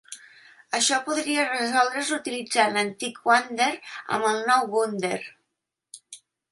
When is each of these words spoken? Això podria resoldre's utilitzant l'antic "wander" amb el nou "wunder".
Això 0.77 0.97
podria 1.09 1.43
resoldre's 1.49 2.09
utilitzant 2.19 2.79
l'antic 2.81 3.23
"wander" 3.33 3.71
amb 4.17 4.31
el 4.33 4.43
nou 4.53 4.69
"wunder". 4.77 5.17